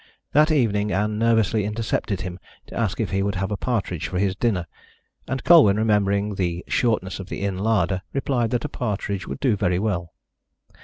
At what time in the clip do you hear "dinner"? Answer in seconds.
4.35-4.65